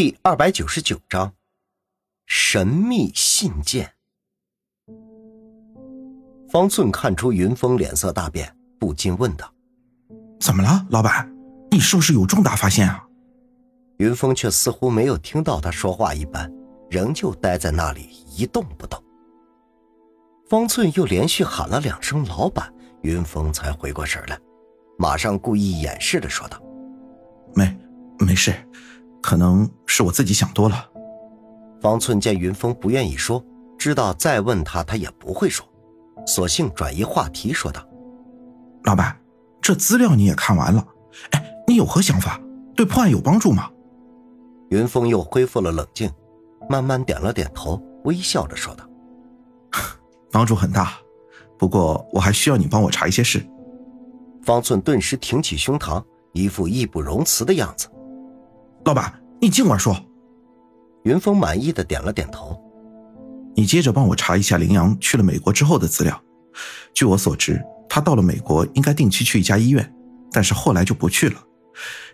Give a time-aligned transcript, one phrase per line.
[0.00, 1.34] 第二百九十九章，
[2.24, 3.92] 神秘信件。
[6.48, 9.52] 方寸看出云峰脸色大变，不禁问道
[10.40, 11.30] ：“怎么了，老板？
[11.70, 13.06] 你是不是有重大发现啊？”
[14.00, 16.50] 云峰却似乎没有听到他说话一般，
[16.88, 18.98] 仍旧待在那里一动不动。
[20.48, 22.72] 方寸又连续喊了两声“老板”，
[23.04, 24.40] 云峰才回过神来，
[24.96, 26.58] 马上故意掩饰的说道
[27.54, 27.78] ：“没，
[28.18, 28.54] 没事。”
[29.22, 30.88] 可能是我自己想多了。
[31.80, 33.42] 方寸见云峰不愿意说，
[33.78, 35.66] 知道再问他他也不会说，
[36.26, 37.82] 索性转移话题说道
[38.84, 39.18] ：“老板，
[39.60, 40.86] 这资料你也看完了，
[41.30, 42.40] 哎，你有何想法？
[42.76, 43.70] 对破案有帮助吗？”
[44.70, 46.10] 云峰又恢复了冷静，
[46.68, 48.84] 慢慢点了点头，微笑着说道
[50.30, 50.92] ：“帮助很大，
[51.58, 53.44] 不过我还需要你帮我查一些事。”
[54.44, 57.88] 方寸顿时挺起胸膛，一副义不容辞的样子。
[58.90, 59.96] 老板，你尽管说。
[61.04, 62.60] 云峰满意的点了点头。
[63.54, 66.20] 你接着帮我查一下林阳去了美国之后的资料。
[66.92, 69.94] 据我所知，他到了美国应该定期去一家医院，
[70.32, 71.40] 但是后来就不去了。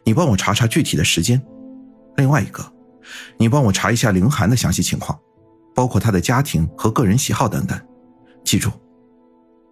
[0.04, 1.42] 你帮我查查具体的时间。
[2.16, 2.62] 另外一个，
[3.38, 5.18] 你帮我查一下林寒的详细情况，
[5.74, 7.80] 包括他的家庭和个人喜好等等。
[8.44, 8.70] 记住。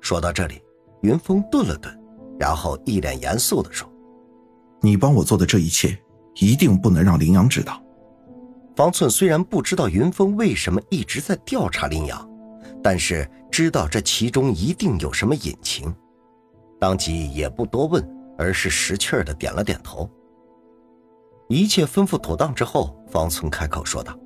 [0.01, 0.59] 说到这里，
[1.03, 1.95] 云峰顿了顿，
[2.41, 3.87] 然后一脸严肃的说
[4.81, 5.95] ：“你帮我做的这一切。”
[6.37, 7.81] 一定不能让林阳知道。
[8.77, 12.29] 方寸虽然不知道云峰为什么一直在调查林阳，
[12.83, 15.95] 但是知道这其中一定有什么隐情，
[16.81, 18.05] 当即也不多问，
[18.37, 20.11] 而是识趣儿的点了点头。
[21.49, 24.19] 一切吩咐妥当之后，方寸开口说道：“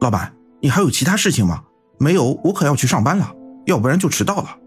[0.00, 1.62] 老板，你还有其他事情吗？
[1.98, 3.32] 没有，我可要去上班了，
[3.66, 4.58] 要不然就迟到了。”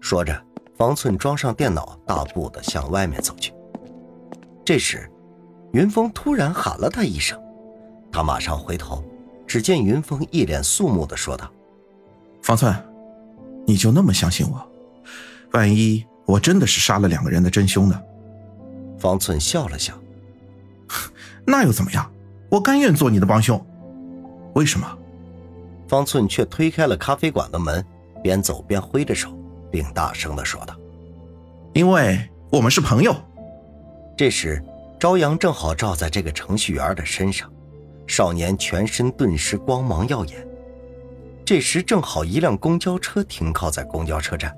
[0.00, 0.44] 说着，
[0.76, 3.52] 方寸装上电脑，大步的向外面走去。
[4.64, 5.08] 这时。
[5.72, 7.38] 云峰突然喊了他一声，
[8.10, 9.04] 他马上回头，
[9.46, 11.50] 只见云峰一脸肃穆的说道
[12.42, 12.74] ：“方寸，
[13.66, 14.66] 你就那么相信我？
[15.52, 18.00] 万一我真的是杀了两个人的真凶呢？”
[18.98, 19.92] 方寸笑了笑
[21.46, 22.10] ：“那又怎么样？
[22.50, 23.62] 我甘愿做你的帮凶。
[24.54, 24.98] 为什么？”
[25.86, 27.84] 方寸却推开了咖啡馆的门，
[28.22, 29.30] 边走边挥着手，
[29.70, 30.74] 并大声的说道
[31.74, 32.18] ：“因为
[32.50, 33.14] 我们是朋友。”
[34.16, 34.64] 这时。
[34.98, 37.48] 朝阳正好照在这个程序员的身上，
[38.08, 40.44] 少年全身顿时光芒耀眼。
[41.44, 44.52] 这时正好一辆公交车停靠在公交车站，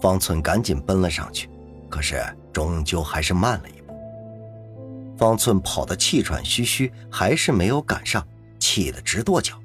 [0.00, 1.50] 方寸赶紧奔了上去，
[1.90, 3.94] 可是终究还是慢了一步。
[5.18, 8.26] 方寸跑得气喘吁吁，还是没有赶上，
[8.58, 9.60] 气得直跺脚。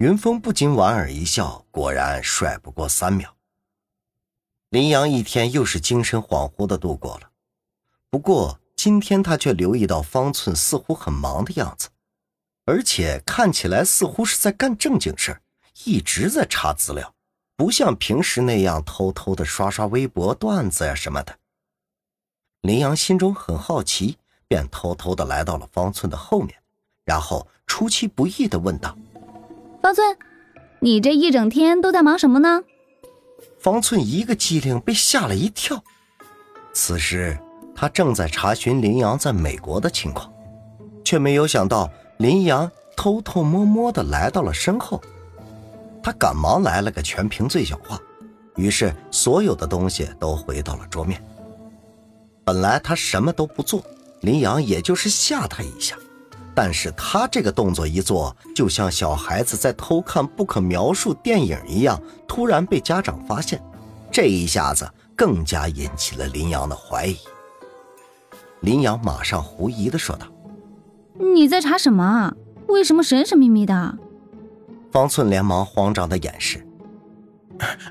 [0.00, 3.32] 云峰不禁莞尔一笑，果然帅不过三秒。
[4.70, 7.30] 林阳一天又是精神恍惚的度过了，
[8.10, 8.58] 不过。
[8.86, 11.88] 今天他却留意到方寸似乎很忙的样子，
[12.66, 15.40] 而且看起来似乎是在干正经事
[15.84, 17.12] 一直在查资料，
[17.56, 21.36] 不像平时那样偷偷的刷刷微博段子呀什么的。
[22.60, 26.54] 林阳心中很好奇，便偷偷的来到了方寸的后面，
[27.04, 28.96] 然后出其不意的问道
[29.82, 30.16] ：“方寸，
[30.78, 32.62] 你这一整天都在忙什么呢？”
[33.58, 35.82] 方寸一个机灵，被吓了一跳。
[36.72, 37.36] 此时。
[37.76, 40.32] 他正在查询林阳在美国的情况，
[41.04, 44.98] 却没有想到林阳偷偷摸摸的来到了身后。
[46.02, 48.00] 他赶忙来了个全屏最小化，
[48.54, 51.22] 于是所有的东西都回到了桌面。
[52.44, 53.82] 本来他什么都不做，
[54.20, 55.96] 林阳也就是吓他一下，
[56.54, 63.60] 但是他这个动作一做，就像小孩子在偷看不可描述电影一样，突然被家长发现，
[64.10, 67.18] 这一下子更加引起了林阳的怀疑。
[68.60, 70.26] 林阳马上狐疑的说道
[71.34, 72.34] ：“你在查什么？
[72.68, 73.98] 为什么神神秘秘的？”
[74.90, 76.66] 方寸连忙慌张的掩饰：“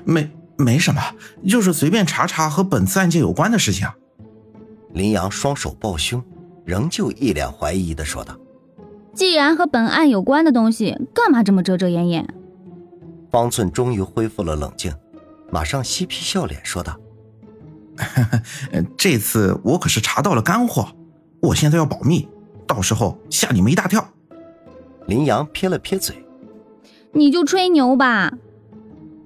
[0.04, 1.00] 没没什么，
[1.46, 3.88] 就是随便查查和本次案件有关的事情。”
[4.92, 6.22] 林阳双手抱胸，
[6.64, 8.36] 仍旧一脸怀疑的说道
[9.14, 12.34] ：“既然和本案有关的东西，干嘛这么遮遮掩掩？”
[13.30, 14.94] 方寸终于恢复了冷静，
[15.50, 16.98] 马上嬉皮笑脸说道。
[18.96, 20.88] 这次我可是查到了干货，
[21.40, 22.28] 我现在要保密，
[22.66, 24.06] 到时候吓你们一大跳。
[25.06, 26.16] 林阳撇了撇嘴
[27.12, 28.32] ：“你就吹牛吧。”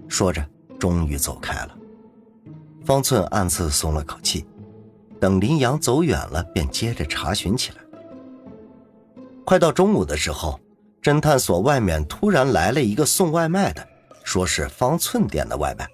[0.09, 0.45] 说着，
[0.79, 1.77] 终于走开了。
[2.85, 4.45] 方寸暗自松了口气，
[5.21, 7.77] 等林阳走远了，便接着查询起来。
[9.45, 10.61] 快到中午的时候，
[11.03, 13.87] 侦探所外面突然来了一个送外卖的，
[14.23, 15.89] 说是方寸点的外卖。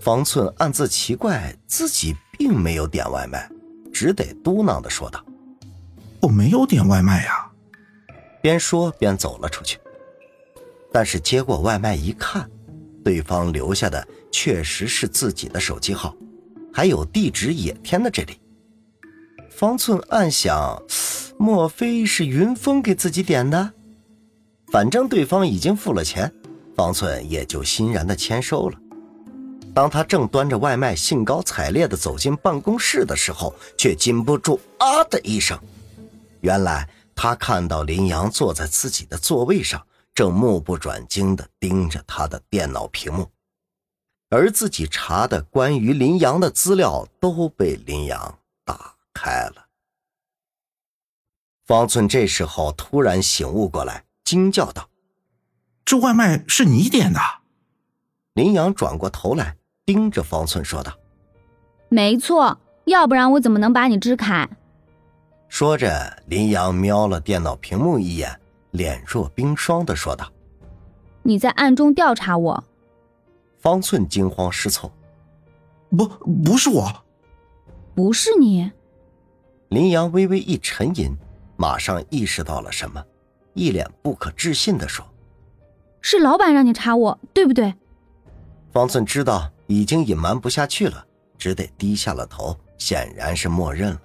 [0.00, 3.50] 方寸暗自奇怪，自己并没有点外卖，
[3.92, 5.24] 只得嘟囔的说道
[6.20, 7.50] ：“我没有点外卖呀。”
[8.42, 9.78] 边说边走了出去。
[10.92, 12.48] 但是接过外卖一看，
[13.02, 16.14] 对方留下的确实是自己的手机号，
[16.72, 18.38] 还有地址也填的这里。
[19.50, 20.82] 方寸暗想：
[21.38, 23.72] 莫非是云峰给自己点的？
[24.70, 26.32] 反正对方已经付了钱，
[26.76, 28.78] 方寸也就欣然的签收了。
[29.74, 35.58] 当他正端着外卖，兴高采烈地走进办公室的时候，却禁不住“啊”的一声。
[36.42, 39.84] 原来他看到林阳坐在自己的座位上，
[40.14, 43.28] 正目不转睛地盯着他的电脑屏幕，
[44.30, 49.66] 而自己查的关于林阳的资料都被林阳打开了。
[51.66, 54.88] 方寸这时候突然醒悟过来，惊叫道
[55.84, 57.18] ：“这外卖是你点的？”
[58.34, 59.56] 林阳转过头来。
[59.86, 60.92] 盯着方寸说道
[61.90, 64.48] ：“没错，要不然我怎么能把你支开？”
[65.48, 68.40] 说着，林阳瞄了电脑屏幕一眼，
[68.70, 70.26] 脸若冰霜的说道
[71.22, 72.64] ：“你在暗中调查我。”
[73.60, 74.90] 方寸惊慌失措
[75.94, 76.06] ：“不，
[76.42, 76.90] 不是我，
[77.94, 78.70] 不是你。”
[79.68, 81.14] 林阳微微一沉吟，
[81.56, 83.04] 马上意识到了什么，
[83.52, 85.04] 一脸不可置信的说
[86.00, 87.74] ：“是老板让你查我，对不对？”
[88.72, 89.50] 方寸知道。
[89.66, 91.06] 已经隐瞒不下去了，
[91.38, 94.00] 只得低下了头，显然是默认了。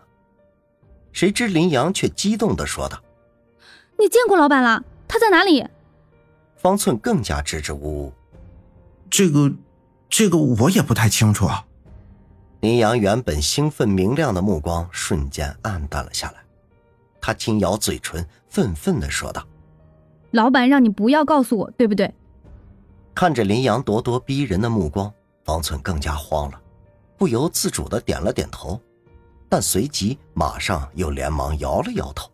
[1.11, 3.01] 谁知林阳却激动的说道
[3.99, 4.83] ：“你见过老板了？
[5.07, 5.65] 他在哪里？”
[6.55, 8.13] 方寸更加支支吾吾
[9.09, 9.51] ：“这个，
[10.09, 11.65] 这个我也不太清楚啊。”
[12.61, 16.43] 林阳原本兴奋明亮的目光瞬间暗淡了下来，
[17.21, 19.45] 他轻咬嘴唇，愤愤的说道
[20.31, 22.13] ：“老板让你不要告诉我，对不对？”
[23.15, 25.11] 看着林阳咄咄逼人的目光。
[25.49, 26.61] 方寸更加慌了，
[27.17, 28.79] 不由自主的点了点头，
[29.49, 32.29] 但随即马上又连忙摇了摇头。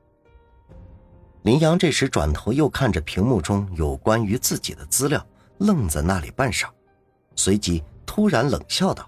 [1.43, 5.25] 林阳这时转头又看着屏幕中有关于自己的资料，
[5.59, 6.65] 愣在那里半晌，
[7.37, 9.07] 随即突然冷笑道：“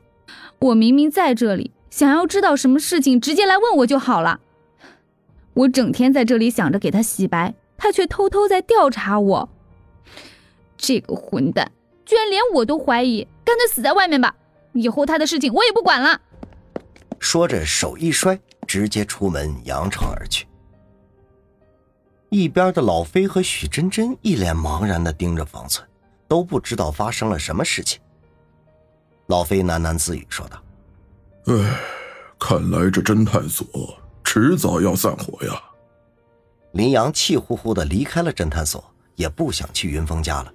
[0.60, 4.40] 我明明在这里，想要知道什么事情，直接来问我就好了。
[5.54, 9.50] 我整天在这里想着给他洗白，他却偷偷在调查我。
[10.78, 11.70] 这个混蛋！”
[12.08, 14.34] 居然连我都怀疑，干脆死在外面吧！
[14.74, 16.20] 以后他的事情我也不管了。
[17.20, 20.48] 说着，手一摔，直接出门扬长而去。
[22.30, 25.86] 一边的老飞和许真真一脸茫然的盯着方寸，
[26.28, 28.00] 都不知道发生了什么事情。
[29.28, 30.64] 老飞喃喃自语说道
[31.48, 31.80] ：“唉，
[32.40, 33.68] 看来这侦探所
[34.24, 35.62] 迟早要散伙呀。”
[36.74, 38.84] 林阳气呼呼的离开了侦探所，
[39.16, 40.54] 也不想去云峰家了。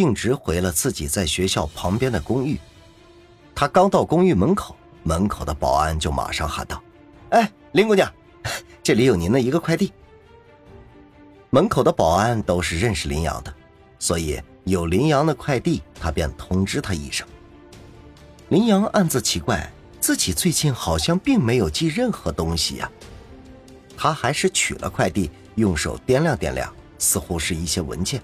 [0.00, 2.58] 径直回了自己在学校旁边的公寓。
[3.54, 6.82] 他刚到公寓门口，门口的保安就马上喊道
[7.28, 8.10] ：“哎，林姑娘，
[8.82, 9.92] 这里有您的一个快递。”
[11.52, 13.54] 门口的保安都是认识林阳的，
[13.98, 17.28] 所以有林阳的快递，他便通知他一声。
[18.48, 19.70] 林阳暗自奇怪，
[20.00, 22.90] 自己最近好像并没有寄任何东西呀。
[23.98, 28.22] 他还是取了快递，用手掂量掂量，似乎是一些文件。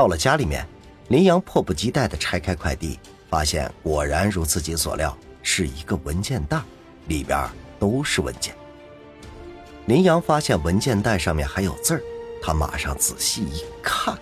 [0.00, 0.66] 到了家里面，
[1.08, 2.98] 林阳迫不及待地拆开快递，
[3.28, 6.58] 发现果然如自己所料，是一个文件袋，
[7.08, 7.46] 里边
[7.78, 8.54] 都是文件。
[9.84, 12.02] 林阳发现文件袋上面还有字儿，
[12.42, 14.18] 他马上仔细一看，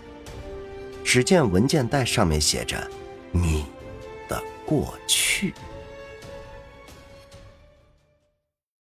[1.05, 2.77] 只见文件袋上面写着
[3.31, 3.65] “你
[4.29, 5.55] 的过去”。